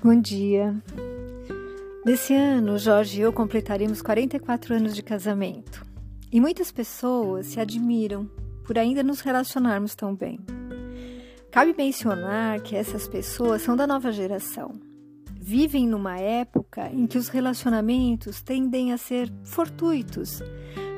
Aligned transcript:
Bom 0.00 0.20
dia. 0.20 0.80
Nesse 2.06 2.32
ano, 2.32 2.78
Jorge 2.78 3.18
e 3.18 3.22
eu 3.22 3.32
completaremos 3.32 4.00
44 4.00 4.76
anos 4.76 4.94
de 4.94 5.02
casamento. 5.02 5.84
E 6.30 6.40
muitas 6.40 6.70
pessoas 6.70 7.46
se 7.46 7.58
admiram 7.58 8.30
por 8.64 8.78
ainda 8.78 9.02
nos 9.02 9.20
relacionarmos 9.20 9.96
tão 9.96 10.14
bem. 10.14 10.38
Cabe 11.50 11.74
mencionar 11.76 12.60
que 12.60 12.76
essas 12.76 13.08
pessoas 13.08 13.62
são 13.62 13.74
da 13.74 13.88
nova 13.88 14.12
geração. 14.12 14.70
Vivem 15.32 15.88
numa 15.88 16.16
época 16.16 16.88
em 16.92 17.04
que 17.04 17.18
os 17.18 17.26
relacionamentos 17.26 18.40
tendem 18.40 18.92
a 18.92 18.98
ser 18.98 19.28
fortuitos, 19.42 20.40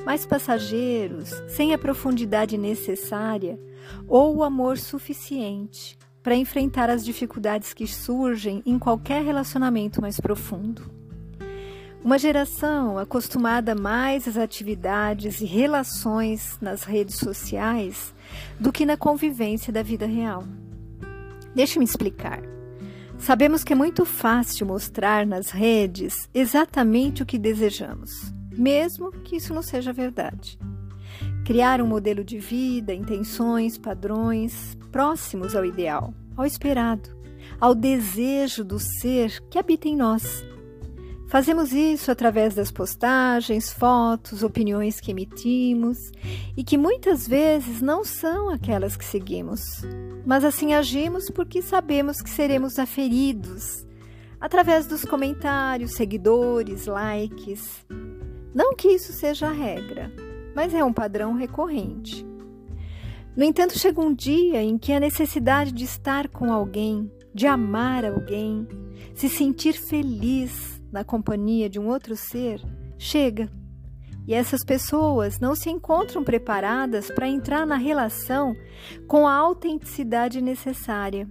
mais 0.05 0.27
passageiros, 0.27 1.31
sem 1.47 1.73
a 1.73 1.77
profundidade 1.77 2.55
necessária 2.55 3.59
ou 4.07 4.35
o 4.35 4.43
amor 4.43 4.77
suficiente 4.77 5.97
para 6.23 6.35
enfrentar 6.35 6.89
as 6.89 7.03
dificuldades 7.03 7.73
que 7.73 7.87
surgem 7.87 8.61
em 8.65 8.77
qualquer 8.77 9.23
relacionamento 9.23 10.01
mais 10.01 10.19
profundo. 10.19 10.83
Uma 12.03 12.17
geração 12.17 12.97
acostumada 12.97 13.75
mais 13.75 14.27
às 14.27 14.35
atividades 14.35 15.39
e 15.39 15.45
relações 15.45 16.57
nas 16.59 16.83
redes 16.83 17.15
sociais 17.15 18.13
do 18.59 18.71
que 18.71 18.85
na 18.85 18.97
convivência 18.97 19.71
da 19.71 19.83
vida 19.83 20.07
real. 20.07 20.43
Deixe-me 21.53 21.85
explicar. 21.85 22.41
Sabemos 23.19 23.63
que 23.63 23.73
é 23.73 23.75
muito 23.75 24.03
fácil 24.03 24.65
mostrar 24.65 25.27
nas 25.27 25.51
redes 25.51 26.27
exatamente 26.33 27.21
o 27.21 27.25
que 27.25 27.37
desejamos, 27.37 28.33
mesmo 28.51 29.11
que 29.11 29.35
isso 29.35 29.53
não 29.53 29.61
seja 29.61 29.93
verdade. 29.93 30.57
Criar 31.45 31.81
um 31.81 31.87
modelo 31.87 32.23
de 32.23 32.37
vida, 32.37 32.93
intenções, 32.93 33.77
padrões 33.77 34.77
próximos 34.91 35.55
ao 35.55 35.65
ideal, 35.65 36.13
ao 36.37 36.45
esperado, 36.45 37.09
ao 37.59 37.73
desejo 37.73 38.63
do 38.63 38.79
ser 38.79 39.41
que 39.49 39.57
habita 39.57 39.87
em 39.87 39.95
nós. 39.95 40.45
Fazemos 41.27 41.71
isso 41.71 42.11
através 42.11 42.53
das 42.53 42.71
postagens, 42.71 43.71
fotos, 43.71 44.43
opiniões 44.43 44.99
que 44.99 45.11
emitimos 45.11 46.11
e 46.57 46.63
que 46.63 46.77
muitas 46.77 47.25
vezes 47.25 47.81
não 47.81 48.03
são 48.03 48.49
aquelas 48.49 48.97
que 48.97 49.05
seguimos, 49.05 49.81
mas 50.25 50.43
assim 50.43 50.73
agimos 50.73 51.29
porque 51.29 51.61
sabemos 51.61 52.21
que 52.21 52.29
seremos 52.29 52.77
aferidos 52.77 53.87
através 54.41 54.87
dos 54.87 55.05
comentários, 55.05 55.93
seguidores, 55.93 56.85
likes. 56.87 57.85
Não 58.53 58.75
que 58.75 58.89
isso 58.89 59.13
seja 59.13 59.47
a 59.47 59.51
regra, 59.51 60.11
mas 60.55 60.73
é 60.73 60.83
um 60.83 60.93
padrão 60.93 61.33
recorrente. 61.33 62.25
No 63.35 63.43
entanto, 63.43 63.79
chega 63.79 64.01
um 64.01 64.13
dia 64.13 64.61
em 64.61 64.77
que 64.77 64.91
a 64.91 64.99
necessidade 64.99 65.71
de 65.71 65.85
estar 65.85 66.27
com 66.27 66.51
alguém, 66.51 67.09
de 67.33 67.47
amar 67.47 68.03
alguém, 68.03 68.67
se 69.15 69.29
sentir 69.29 69.73
feliz 69.73 70.81
na 70.91 71.03
companhia 71.03 71.69
de 71.69 71.79
um 71.79 71.87
outro 71.87 72.15
ser, 72.17 72.61
chega. 72.97 73.49
E 74.27 74.33
essas 74.33 74.63
pessoas 74.63 75.39
não 75.39 75.55
se 75.55 75.69
encontram 75.69 76.23
preparadas 76.23 77.09
para 77.09 77.27
entrar 77.27 77.65
na 77.65 77.77
relação 77.77 78.53
com 79.07 79.27
a 79.27 79.33
autenticidade 79.33 80.41
necessária. 80.41 81.27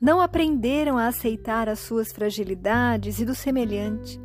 Não 0.00 0.20
aprenderam 0.20 0.96
a 0.96 1.08
aceitar 1.08 1.68
as 1.68 1.80
suas 1.80 2.12
fragilidades 2.12 3.18
e 3.20 3.24
do 3.24 3.34
semelhante, 3.34 4.20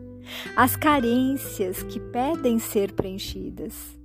as 0.56 0.76
carências 0.76 1.84
que 1.84 2.00
pedem 2.00 2.60
ser 2.60 2.94
preenchidas. 2.94 3.97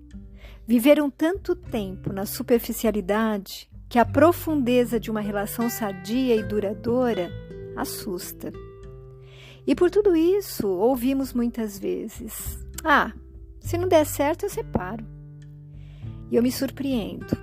Viveram 0.66 1.10
tanto 1.10 1.56
tempo 1.56 2.12
na 2.12 2.24
superficialidade 2.24 3.68
que 3.88 3.98
a 3.98 4.04
profundeza 4.04 4.98
de 4.98 5.10
uma 5.10 5.20
relação 5.20 5.68
sadia 5.68 6.36
e 6.36 6.42
duradoura 6.42 7.30
assusta. 7.76 8.52
E 9.66 9.74
por 9.74 9.90
tudo 9.90 10.16
isso, 10.16 10.68
ouvimos 10.68 11.32
muitas 11.32 11.78
vezes: 11.78 12.58
Ah, 12.84 13.12
se 13.60 13.76
não 13.76 13.88
der 13.88 14.06
certo, 14.06 14.44
eu 14.44 14.50
separo. 14.50 15.04
E 16.30 16.36
eu 16.36 16.42
me 16.42 16.50
surpreendo, 16.50 17.36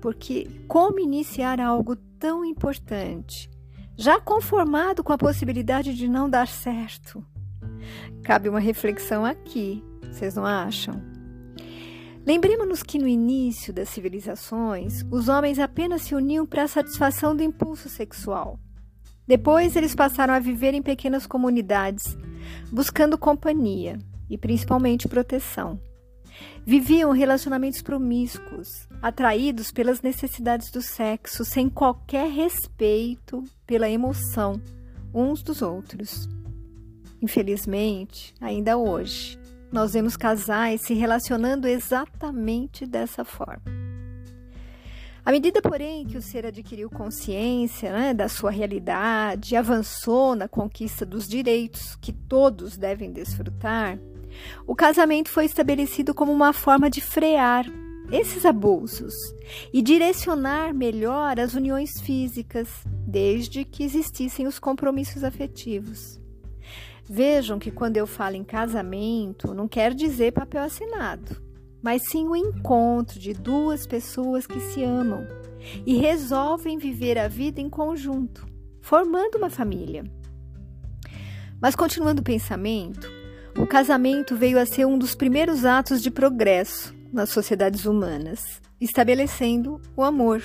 porque 0.00 0.48
como 0.66 0.98
iniciar 0.98 1.60
algo 1.60 1.94
tão 2.18 2.44
importante, 2.44 3.48
já 3.96 4.20
conformado 4.20 5.04
com 5.04 5.12
a 5.12 5.18
possibilidade 5.18 5.94
de 5.94 6.08
não 6.08 6.28
dar 6.28 6.48
certo? 6.48 7.24
Cabe 8.24 8.48
uma 8.48 8.58
reflexão 8.58 9.24
aqui, 9.24 9.84
vocês 10.10 10.34
não 10.34 10.44
acham? 10.44 11.13
Lembremos-nos 12.26 12.82
que 12.82 12.98
no 12.98 13.06
início 13.06 13.72
das 13.72 13.90
civilizações, 13.90 15.04
os 15.10 15.28
homens 15.28 15.58
apenas 15.58 16.02
se 16.02 16.14
uniam 16.14 16.46
para 16.46 16.62
a 16.62 16.68
satisfação 16.68 17.36
do 17.36 17.42
impulso 17.42 17.88
sexual. 17.88 18.58
Depois, 19.26 19.76
eles 19.76 19.94
passaram 19.94 20.32
a 20.32 20.38
viver 20.38 20.72
em 20.72 20.82
pequenas 20.82 21.26
comunidades, 21.26 22.16
buscando 22.72 23.18
companhia 23.18 23.98
e 24.28 24.38
principalmente 24.38 25.06
proteção. 25.06 25.78
Viviam 26.66 27.12
relacionamentos 27.12 27.82
promíscuos, 27.82 28.88
atraídos 29.02 29.70
pelas 29.70 30.00
necessidades 30.00 30.70
do 30.70 30.80
sexo, 30.80 31.44
sem 31.44 31.68
qualquer 31.68 32.30
respeito 32.30 33.44
pela 33.66 33.88
emoção 33.88 34.60
uns 35.14 35.42
dos 35.42 35.62
outros. 35.62 36.28
Infelizmente, 37.22 38.34
ainda 38.40 38.76
hoje, 38.76 39.38
nós 39.74 39.92
vemos 39.92 40.16
casais 40.16 40.82
se 40.82 40.94
relacionando 40.94 41.66
exatamente 41.66 42.86
dessa 42.86 43.24
forma. 43.24 43.64
À 45.24 45.32
medida, 45.32 45.60
porém, 45.60 46.06
que 46.06 46.16
o 46.16 46.22
ser 46.22 46.46
adquiriu 46.46 46.88
consciência 46.88 47.92
né, 47.92 48.14
da 48.14 48.28
sua 48.28 48.52
realidade, 48.52 49.56
avançou 49.56 50.36
na 50.36 50.46
conquista 50.46 51.04
dos 51.04 51.26
direitos 51.26 51.96
que 51.96 52.12
todos 52.12 52.76
devem 52.76 53.10
desfrutar, 53.10 53.98
o 54.64 54.76
casamento 54.76 55.28
foi 55.28 55.44
estabelecido 55.44 56.14
como 56.14 56.30
uma 56.30 56.52
forma 56.52 56.88
de 56.88 57.00
frear 57.00 57.66
esses 58.12 58.44
abusos 58.44 59.14
e 59.72 59.82
direcionar 59.82 60.72
melhor 60.72 61.40
as 61.40 61.54
uniões 61.54 62.00
físicas, 62.00 62.68
desde 63.04 63.64
que 63.64 63.82
existissem 63.82 64.46
os 64.46 64.60
compromissos 64.60 65.24
afetivos. 65.24 66.22
Vejam 67.08 67.58
que 67.58 67.70
quando 67.70 67.98
eu 67.98 68.06
falo 68.06 68.34
em 68.34 68.44
casamento, 68.44 69.52
não 69.52 69.68
quer 69.68 69.92
dizer 69.92 70.32
papel 70.32 70.62
assinado, 70.62 71.42
mas 71.82 72.02
sim 72.10 72.26
o 72.26 72.34
encontro 72.34 73.18
de 73.18 73.34
duas 73.34 73.86
pessoas 73.86 74.46
que 74.46 74.58
se 74.58 74.82
amam 74.82 75.26
e 75.84 75.96
resolvem 75.96 76.78
viver 76.78 77.18
a 77.18 77.28
vida 77.28 77.60
em 77.60 77.68
conjunto, 77.68 78.46
formando 78.80 79.36
uma 79.36 79.50
família. 79.50 80.04
Mas 81.60 81.76
continuando 81.76 82.22
o 82.22 82.24
pensamento, 82.24 83.06
o 83.58 83.66
casamento 83.66 84.34
veio 84.34 84.58
a 84.58 84.64
ser 84.64 84.86
um 84.86 84.98
dos 84.98 85.14
primeiros 85.14 85.64
atos 85.64 86.02
de 86.02 86.10
progresso 86.10 86.94
nas 87.12 87.28
sociedades 87.28 87.84
humanas, 87.84 88.62
estabelecendo 88.80 89.78
o 89.94 90.02
amor, 90.02 90.42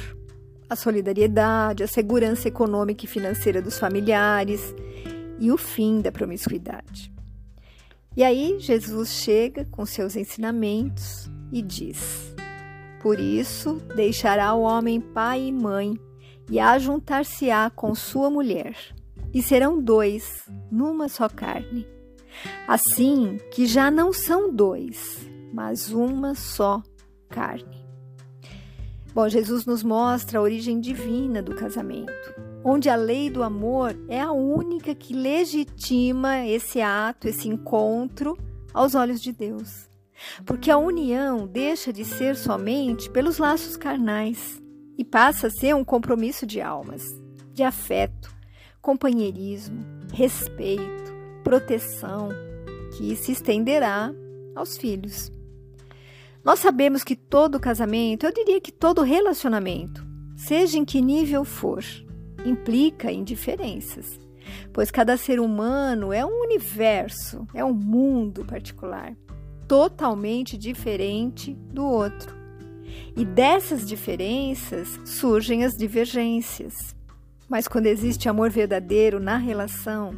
a 0.69 0.75
solidariedade, 0.75 1.83
a 1.83 1.87
segurança 1.87 2.49
econômica 2.49 3.05
e 3.05 3.07
financeira 3.07 3.61
dos 3.61 3.79
familiares 3.79 4.75
e 5.39 5.51
o 5.51 5.57
fim 5.57 6.01
da 6.01 6.11
promiscuidade. 6.11 7.11
E 8.15 8.23
aí 8.23 8.57
Jesus 8.59 9.09
chega 9.09 9.65
com 9.65 9.85
seus 9.85 10.15
ensinamentos 10.15 11.29
e 11.51 11.61
diz: 11.61 12.33
Por 13.01 13.19
isso 13.19 13.75
deixará 13.95 14.53
o 14.53 14.61
homem 14.61 14.99
pai 14.99 15.47
e 15.47 15.51
mãe 15.51 15.97
e 16.49 16.59
ajuntar-se-á 16.59 17.69
com 17.69 17.93
sua 17.93 18.29
mulher, 18.29 18.75
e 19.33 19.41
serão 19.41 19.81
dois 19.81 20.43
numa 20.71 21.07
só 21.07 21.29
carne. 21.29 21.87
Assim 22.67 23.37
que 23.51 23.65
já 23.65 23.89
não 23.89 24.11
são 24.11 24.53
dois, 24.53 25.29
mas 25.53 25.91
uma 25.91 26.35
só 26.35 26.81
carne. 27.29 27.79
Bom, 29.13 29.27
Jesus 29.27 29.65
nos 29.65 29.83
mostra 29.83 30.39
a 30.39 30.41
origem 30.41 30.79
divina 30.79 31.41
do 31.41 31.55
casamento 31.55 32.48
onde 32.63 32.89
a 32.89 32.95
lei 32.95 33.29
do 33.29 33.43
amor 33.43 33.97
é 34.07 34.19
a 34.19 34.31
única 34.31 34.93
que 34.93 35.13
legitima 35.13 36.45
esse 36.45 36.81
ato, 36.81 37.27
esse 37.27 37.47
encontro 37.47 38.37
aos 38.73 38.95
olhos 38.95 39.21
de 39.21 39.31
Deus. 39.31 39.89
Porque 40.45 40.69
a 40.69 40.77
união 40.77 41.47
deixa 41.47 41.93
de 41.93 42.03
ser 42.03 42.35
somente 42.35 43.09
pelos 43.09 43.37
laços 43.37 43.77
carnais 43.77 44.61
e 44.97 45.05
passa 45.05 45.47
a 45.47 45.51
ser 45.51 45.73
um 45.75 45.83
compromisso 45.83 46.45
de 46.45 46.59
almas, 46.59 47.03
de 47.53 47.63
afeto, 47.63 48.29
companheirismo, 48.81 49.85
respeito, 50.13 51.13
proteção, 51.43 52.29
que 52.97 53.15
se 53.15 53.31
estenderá 53.31 54.11
aos 54.55 54.77
filhos. 54.77 55.31
Nós 56.43 56.59
sabemos 56.59 57.03
que 57.03 57.15
todo 57.15 57.59
casamento, 57.59 58.25
eu 58.25 58.33
diria 58.33 58.59
que 58.59 58.71
todo 58.71 59.01
relacionamento, 59.01 60.05
seja 60.35 60.77
em 60.77 60.85
que 60.85 61.01
nível 61.01 61.45
for, 61.45 61.83
implica 62.45 63.11
em 63.11 63.23
diferenças, 63.23 64.19
pois 64.73 64.91
cada 64.91 65.17
ser 65.17 65.39
humano 65.39 66.11
é 66.13 66.25
um 66.25 66.41
universo, 66.41 67.47
é 67.53 67.63
um 67.63 67.73
mundo 67.73 68.45
particular, 68.45 69.15
totalmente 69.67 70.57
diferente 70.57 71.53
do 71.53 71.85
outro. 71.85 72.35
E 73.15 73.23
dessas 73.23 73.87
diferenças 73.87 74.99
surgem 75.05 75.63
as 75.63 75.75
divergências. 75.75 76.95
Mas 77.47 77.67
quando 77.67 77.87
existe 77.87 78.29
amor 78.29 78.49
verdadeiro 78.49 79.19
na 79.19 79.37
relação, 79.37 80.13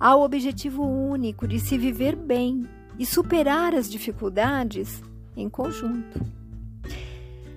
há 0.00 0.14
o 0.16 0.24
objetivo 0.24 0.82
único 0.84 1.46
de 1.46 1.60
se 1.60 1.76
viver 1.76 2.16
bem 2.16 2.66
e 2.98 3.06
superar 3.06 3.74
as 3.74 3.90
dificuldades 3.90 5.02
em 5.36 5.48
conjunto. 5.48 6.20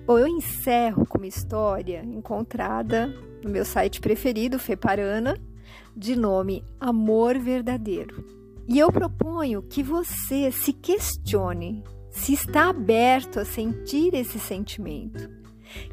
Bom, 0.06 0.18
eu 0.18 0.28
encerro 0.28 1.04
com 1.04 1.18
uma 1.18 1.26
história 1.26 2.02
encontrada 2.04 3.12
no 3.46 3.52
meu 3.52 3.64
site 3.64 4.00
preferido, 4.00 4.58
Feparana, 4.58 5.38
de 5.96 6.16
nome 6.16 6.64
Amor 6.80 7.38
Verdadeiro. 7.38 8.24
E 8.68 8.78
eu 8.78 8.90
proponho 8.90 9.62
que 9.62 9.84
você 9.84 10.50
se 10.50 10.72
questione 10.72 11.84
se 12.10 12.32
está 12.32 12.70
aberto 12.70 13.38
a 13.38 13.44
sentir 13.44 14.14
esse 14.14 14.40
sentimento 14.40 15.30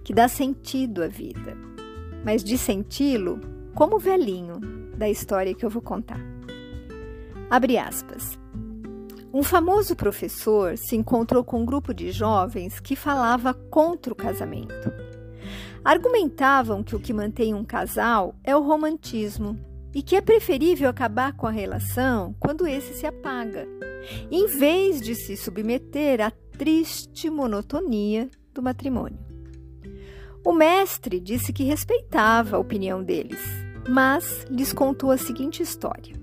que 0.03 0.13
dá 0.13 0.27
sentido 0.27 1.03
à 1.03 1.07
vida, 1.07 1.55
mas 2.25 2.43
de 2.43 2.57
senti-lo 2.57 3.39
como 3.75 3.97
o 3.97 3.99
velhinho 3.99 4.59
da 4.97 5.07
história 5.07 5.53
que 5.53 5.63
eu 5.63 5.69
vou 5.69 5.81
contar. 5.81 6.19
Abre 7.49 7.77
aspas. 7.77 8.39
Um 9.31 9.43
famoso 9.43 9.95
professor 9.95 10.77
se 10.77 10.95
encontrou 10.95 11.43
com 11.43 11.61
um 11.61 11.65
grupo 11.65 11.93
de 11.93 12.11
jovens 12.11 12.79
que 12.79 12.95
falava 12.95 13.53
contra 13.53 14.11
o 14.11 14.15
casamento. 14.15 15.12
Argumentavam 15.83 16.81
que 16.81 16.95
o 16.95 16.99
que 16.99 17.11
mantém 17.11 17.53
um 17.53 17.65
casal 17.65 18.35
é 18.41 18.55
o 18.55 18.61
romantismo 18.61 19.59
e 19.93 20.01
que 20.01 20.15
é 20.15 20.21
preferível 20.21 20.89
acabar 20.89 21.33
com 21.33 21.45
a 21.45 21.51
relação 21.51 22.33
quando 22.39 22.65
esse 22.65 22.93
se 22.93 23.05
apaga, 23.05 23.67
em 24.31 24.47
vez 24.47 25.01
de 25.01 25.13
se 25.13 25.35
submeter 25.35 26.21
à 26.21 26.31
triste 26.57 27.29
monotonia 27.29 28.29
do 28.53 28.63
matrimônio. 28.63 29.19
O 30.45 30.53
mestre 30.53 31.19
disse 31.19 31.51
que 31.51 31.63
respeitava 31.63 32.55
a 32.55 32.59
opinião 32.59 33.03
deles, 33.03 33.41
mas 33.89 34.45
lhes 34.49 34.71
contou 34.71 35.11
a 35.11 35.17
seguinte 35.17 35.61
história. 35.61 36.15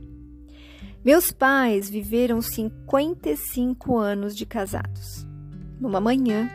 Meus 1.04 1.30
pais 1.30 1.88
viveram 1.88 2.42
55 2.42 3.96
anos 3.96 4.36
de 4.36 4.44
casados. 4.44 5.26
Numa 5.80 6.00
manhã, 6.00 6.50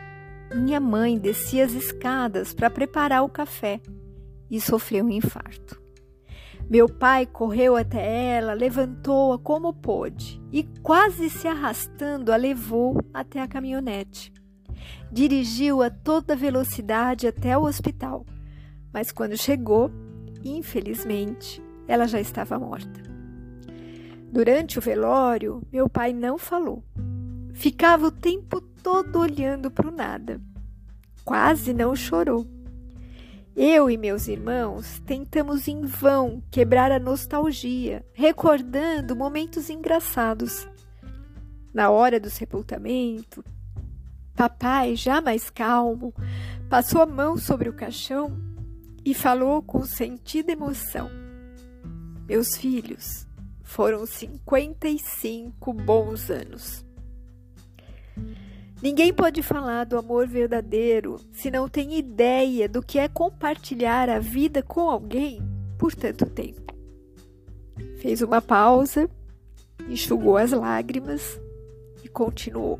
minha 0.54 0.80
mãe 0.80 1.18
descia 1.18 1.64
as 1.64 1.72
escadas 1.72 2.54
para 2.54 2.70
preparar 2.70 3.24
o 3.24 3.28
café 3.28 3.80
e 4.50 4.60
sofreu 4.60 5.04
um 5.04 5.10
infarto. 5.10 5.80
Meu 6.68 6.88
pai 6.88 7.26
correu 7.26 7.76
até 7.76 8.34
ela, 8.36 8.52
levantou-a 8.52 9.38
como 9.38 9.72
pôde 9.72 10.42
e, 10.50 10.64
quase 10.82 11.30
se 11.30 11.46
arrastando, 11.46 12.32
a 12.32 12.36
levou 12.36 13.00
até 13.14 13.40
a 13.40 13.46
caminhonete. 13.46 14.32
Dirigiu 15.10 15.80
a 15.80 15.90
toda 15.90 16.34
velocidade 16.34 17.26
até 17.26 17.56
o 17.56 17.62
hospital, 17.62 18.26
mas 18.92 19.12
quando 19.12 19.36
chegou, 19.36 19.90
infelizmente, 20.44 21.62
ela 21.86 22.06
já 22.06 22.20
estava 22.20 22.58
morta. 22.58 23.00
Durante 24.32 24.78
o 24.78 24.82
velório, 24.82 25.62
meu 25.72 25.88
pai 25.88 26.12
não 26.12 26.36
falou. 26.36 26.82
Ficava 27.54 28.08
o 28.08 28.10
tempo 28.10 28.60
todo 28.86 29.18
olhando 29.18 29.70
para 29.70 29.88
o 29.88 29.90
nada. 29.90 30.40
Quase 31.24 31.74
não 31.74 31.96
chorou 31.96 32.46
eu 33.56 33.88
e 33.88 33.96
meus 33.96 34.28
irmãos 34.28 35.00
tentamos 35.06 35.66
em 35.66 35.80
vão 35.80 36.42
quebrar 36.50 36.92
a 36.92 36.98
nostalgia, 36.98 38.04
recordando 38.12 39.16
momentos 39.16 39.70
engraçados. 39.70 40.68
Na 41.72 41.88
hora 41.88 42.20
do 42.20 42.28
sepultamento, 42.28 43.42
papai, 44.34 44.94
já 44.94 45.22
mais 45.22 45.48
calmo, 45.48 46.12
passou 46.68 47.00
a 47.00 47.06
mão 47.06 47.38
sobre 47.38 47.70
o 47.70 47.72
caixão 47.72 48.38
e 49.02 49.14
falou 49.14 49.62
com 49.62 49.86
sentida 49.86 50.52
emoção: 50.52 51.08
Meus 52.28 52.58
filhos, 52.58 53.26
foram 53.62 54.04
55 54.04 55.72
bons 55.72 56.28
anos. 56.28 56.84
Ninguém 58.82 59.12
pode 59.12 59.42
falar 59.42 59.84
do 59.84 59.96
amor 59.96 60.26
verdadeiro 60.26 61.18
se 61.32 61.50
não 61.50 61.66
tem 61.66 61.98
ideia 61.98 62.68
do 62.68 62.82
que 62.82 62.98
é 62.98 63.08
compartilhar 63.08 64.10
a 64.10 64.18
vida 64.18 64.62
com 64.62 64.90
alguém 64.90 65.40
por 65.78 65.94
tanto 65.94 66.26
tempo. 66.26 66.74
Fez 67.98 68.20
uma 68.20 68.42
pausa, 68.42 69.08
enxugou 69.88 70.36
as 70.36 70.52
lágrimas 70.52 71.40
e 72.04 72.08
continuou. 72.08 72.78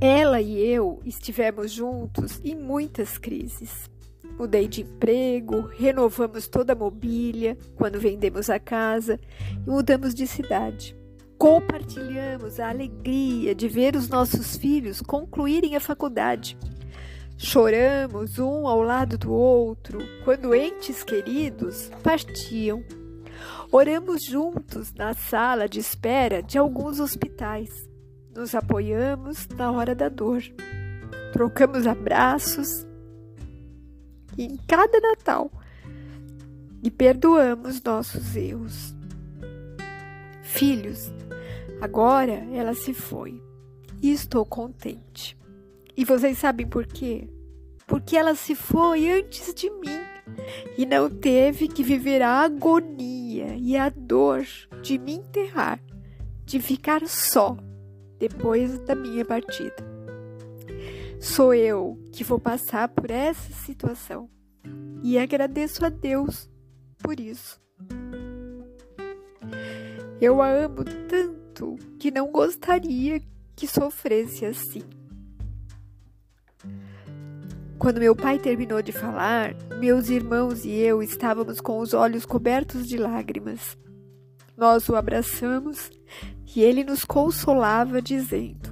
Ela 0.00 0.40
e 0.40 0.58
eu 0.58 0.98
estivemos 1.04 1.70
juntos 1.70 2.40
em 2.42 2.56
muitas 2.56 3.18
crises. 3.18 3.90
Mudei 4.38 4.66
de 4.66 4.80
emprego, 4.80 5.66
renovamos 5.76 6.48
toda 6.48 6.72
a 6.72 6.76
mobília 6.76 7.58
quando 7.76 8.00
vendemos 8.00 8.48
a 8.48 8.58
casa 8.58 9.20
e 9.66 9.68
mudamos 9.68 10.14
de 10.14 10.26
cidade 10.26 10.98
compartilhamos 11.40 12.60
a 12.60 12.68
alegria 12.68 13.54
de 13.54 13.66
ver 13.66 13.96
os 13.96 14.10
nossos 14.10 14.58
filhos 14.58 15.00
concluírem 15.00 15.74
a 15.74 15.80
faculdade. 15.80 16.54
Choramos 17.38 18.38
um 18.38 18.68
ao 18.68 18.82
lado 18.82 19.16
do 19.16 19.32
outro 19.32 20.00
quando 20.22 20.54
entes 20.54 21.02
queridos 21.02 21.90
partiam. 22.02 22.84
Oramos 23.72 24.22
juntos 24.22 24.92
na 24.92 25.14
sala 25.14 25.66
de 25.66 25.80
espera 25.80 26.42
de 26.42 26.58
alguns 26.58 27.00
hospitais. 27.00 27.70
Nos 28.36 28.54
apoiamos 28.54 29.48
na 29.56 29.72
hora 29.72 29.94
da 29.94 30.10
dor. 30.10 30.42
Trocamos 31.32 31.86
abraços 31.86 32.86
em 34.36 34.58
cada 34.68 35.00
Natal 35.00 35.50
e 36.82 36.90
perdoamos 36.90 37.82
nossos 37.82 38.36
erros. 38.36 38.94
Filhos, 40.42 41.10
agora 41.80 42.46
ela 42.52 42.74
se 42.74 42.92
foi 42.92 43.42
e 44.02 44.12
estou 44.12 44.44
contente. 44.44 45.38
E 45.96 46.04
vocês 46.04 46.38
sabem 46.38 46.66
por 46.66 46.86
quê? 46.86 47.28
Porque 47.86 48.16
ela 48.16 48.34
se 48.34 48.54
foi 48.54 49.10
antes 49.10 49.52
de 49.52 49.68
mim 49.70 50.00
e 50.78 50.86
não 50.86 51.10
teve 51.10 51.68
que 51.68 51.82
viver 51.82 52.22
a 52.22 52.40
agonia 52.40 53.56
e 53.56 53.76
a 53.76 53.88
dor 53.88 54.44
de 54.82 54.98
me 54.98 55.14
enterrar, 55.14 55.80
de 56.44 56.60
ficar 56.60 57.06
só 57.06 57.56
depois 58.18 58.78
da 58.80 58.94
minha 58.94 59.24
partida. 59.24 59.76
Sou 61.18 61.52
eu 61.52 61.98
que 62.12 62.24
vou 62.24 62.38
passar 62.38 62.88
por 62.88 63.10
essa 63.10 63.52
situação 63.52 64.30
e 65.02 65.18
agradeço 65.18 65.84
a 65.84 65.88
Deus 65.88 66.48
por 67.02 67.18
isso. 67.18 67.60
Eu 70.20 70.42
a 70.42 70.50
amo 70.50 70.84
tanto 70.84 71.29
que 71.98 72.10
não 72.10 72.30
gostaria 72.30 73.20
que 73.54 73.66
sofresse 73.66 74.44
assim. 74.44 74.82
Quando 77.78 77.98
meu 77.98 78.14
pai 78.14 78.38
terminou 78.38 78.82
de 78.82 78.92
falar, 78.92 79.54
meus 79.78 80.10
irmãos 80.10 80.64
e 80.64 80.70
eu 80.70 81.02
estávamos 81.02 81.60
com 81.60 81.78
os 81.78 81.94
olhos 81.94 82.26
cobertos 82.26 82.86
de 82.86 82.98
lágrimas. 82.98 83.76
Nós 84.56 84.88
o 84.90 84.96
abraçamos 84.96 85.90
e 86.54 86.60
ele 86.60 86.84
nos 86.84 87.04
consolava, 87.04 88.02
dizendo: 88.02 88.70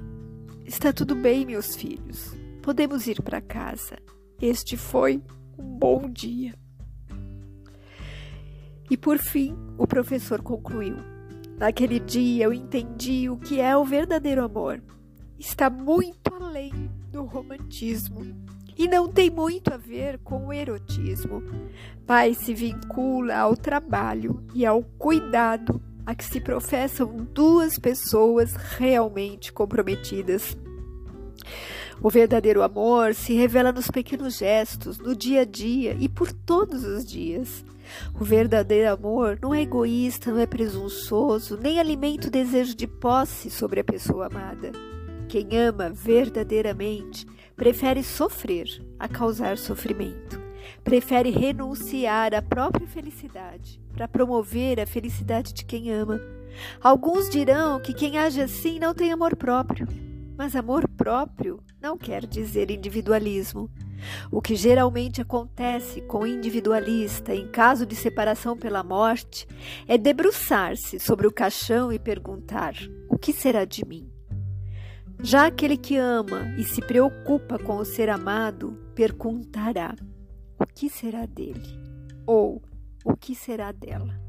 Está 0.63 0.93
tudo 0.93 1.15
bem, 1.15 1.45
meus 1.45 1.75
filhos. 1.75 2.35
Podemos 2.61 3.07
ir 3.07 3.21
para 3.23 3.41
casa. 3.41 3.97
Este 4.39 4.77
foi 4.77 5.23
um 5.57 5.63
bom 5.63 6.07
dia. 6.07 6.53
E 8.91 8.95
por 8.95 9.17
fim, 9.17 9.55
o 9.77 9.87
professor 9.87 10.41
concluiu: 10.43 10.97
Naquele 11.59 11.99
dia 11.99 12.45
eu 12.45 12.53
entendi 12.53 13.29
o 13.29 13.35
que 13.35 13.59
é 13.59 13.75
o 13.75 13.83
verdadeiro 13.83 14.41
amor. 14.45 14.81
Está 15.37 15.69
muito 15.69 16.33
além 16.33 16.89
do 17.11 17.25
romantismo 17.25 18.25
e 18.77 18.87
não 18.87 19.09
tem 19.09 19.29
muito 19.29 19.73
a 19.73 19.75
ver 19.75 20.19
com 20.19 20.47
o 20.47 20.53
erotismo. 20.53 21.43
Pai 22.07 22.33
se 22.33 22.53
vincula 22.53 23.35
ao 23.35 23.57
trabalho 23.57 24.41
e 24.55 24.65
ao 24.65 24.81
cuidado 24.81 25.81
a 26.05 26.15
que 26.15 26.23
se 26.23 26.39
professam 26.39 27.27
duas 27.33 27.77
pessoas 27.77 28.53
realmente 28.55 29.51
comprometidas. 29.51 30.57
O 32.01 32.09
verdadeiro 32.09 32.63
amor 32.63 33.13
se 33.13 33.33
revela 33.33 33.73
nos 33.73 33.91
pequenos 33.91 34.37
gestos, 34.37 34.97
no 34.97 35.13
dia 35.13 35.41
a 35.41 35.45
dia 35.45 35.97
e 35.99 36.07
por 36.07 36.31
todos 36.31 36.85
os 36.85 37.03
dias. 37.05 37.65
O 38.19 38.23
verdadeiro 38.23 38.91
amor 38.91 39.37
não 39.41 39.53
é 39.53 39.61
egoísta, 39.61 40.31
não 40.31 40.39
é 40.39 40.45
presunçoso, 40.45 41.57
nem 41.61 41.79
alimenta 41.79 42.27
o 42.27 42.31
desejo 42.31 42.75
de 42.75 42.87
posse 42.87 43.49
sobre 43.49 43.79
a 43.79 43.83
pessoa 43.83 44.27
amada. 44.27 44.71
Quem 45.27 45.57
ama 45.57 45.89
verdadeiramente 45.89 47.25
prefere 47.55 48.03
sofrer 48.03 48.67
a 48.97 49.07
causar 49.07 49.57
sofrimento. 49.57 50.41
Prefere 50.83 51.29
renunciar 51.29 52.33
à 52.33 52.41
própria 52.41 52.87
felicidade 52.87 53.79
para 53.93 54.07
promover 54.07 54.79
a 54.79 54.87
felicidade 54.87 55.53
de 55.53 55.65
quem 55.65 55.91
ama. 55.91 56.19
Alguns 56.81 57.29
dirão 57.29 57.79
que 57.79 57.93
quem 57.93 58.17
age 58.17 58.41
assim 58.41 58.79
não 58.79 58.93
tem 58.93 59.11
amor 59.11 59.35
próprio. 59.35 59.87
Mas 60.39 60.55
amor 60.55 60.87
próprio 60.87 61.61
não 61.81 61.97
quer 61.97 62.25
dizer 62.25 62.71
individualismo. 62.71 63.69
O 64.31 64.41
que 64.41 64.55
geralmente 64.55 65.21
acontece 65.21 65.99
com 65.99 66.19
o 66.19 66.25
individualista 66.25 67.35
em 67.35 67.45
caso 67.45 67.85
de 67.85 67.93
separação 67.93 68.55
pela 68.55 68.81
morte 68.81 69.45
é 69.85 69.97
debruçar-se 69.97 70.97
sobre 70.97 71.27
o 71.27 71.31
caixão 71.33 71.91
e 71.91 71.99
perguntar: 71.99 72.73
o 73.09 73.17
que 73.17 73.33
será 73.33 73.65
de 73.65 73.85
mim? 73.85 74.09
Já 75.21 75.47
aquele 75.47 75.75
que 75.75 75.97
ama 75.97 76.55
e 76.57 76.63
se 76.63 76.79
preocupa 76.79 77.59
com 77.59 77.75
o 77.75 77.83
ser 77.83 78.07
amado 78.07 78.79
perguntará: 78.95 79.93
o 80.57 80.65
que 80.65 80.89
será 80.89 81.25
dele? 81.25 81.77
Ou 82.25 82.63
o 83.03 83.13
que 83.13 83.35
será 83.35 83.73
dela? 83.73 84.28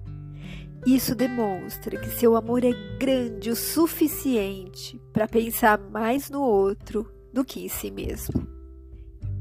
Isso 0.87 1.15
demonstra 1.15 1.99
que 1.99 2.09
seu 2.09 2.35
amor 2.35 2.65
é 2.65 2.73
grande 2.99 3.51
o 3.51 3.57
suficiente 3.57 4.99
para 5.13 5.29
pensar 5.29 5.79
mais 5.79 6.31
no 6.31 6.41
outro 6.41 7.13
do 7.33 7.45
que 7.45 7.61
em 7.61 7.69
si 7.69 7.91
mesmo. 7.91 8.47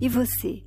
E 0.02 0.10
você? 0.10 0.64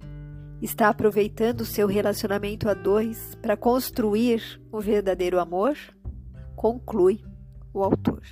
Está 0.62 0.88
aproveitando 0.88 1.62
o 1.62 1.66
seu 1.66 1.86
relacionamento 1.86 2.68
a 2.68 2.74
dois 2.74 3.34
para 3.42 3.56
construir 3.56 4.60
o 4.70 4.78
um 4.78 4.80
verdadeiro 4.80 5.38
amor? 5.38 5.76
Conclui 6.56 7.20
o 7.74 7.82
autor. 7.82 8.22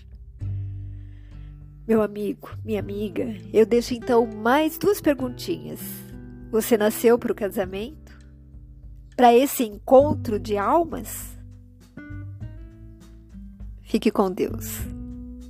Meu 1.86 2.00
amigo, 2.02 2.50
minha 2.64 2.80
amiga, 2.80 3.34
eu 3.52 3.66
deixo 3.66 3.92
então 3.94 4.26
mais 4.26 4.78
duas 4.78 5.00
perguntinhas. 5.00 5.80
Você 6.50 6.78
nasceu 6.78 7.18
para 7.18 7.32
o 7.32 7.34
casamento? 7.34 8.18
Para 9.16 9.34
esse 9.34 9.64
encontro 9.64 10.38
de 10.38 10.56
almas? 10.56 11.39
Fique 13.90 14.08
com 14.08 14.30
Deus. 14.30 14.66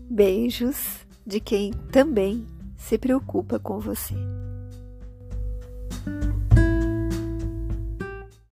Beijos 0.09 1.07
de 1.27 1.41
quem 1.41 1.75
também 1.93 2.47
se 2.75 2.97
preocupa 2.97 3.59
com 3.59 3.79
você. 3.79 4.15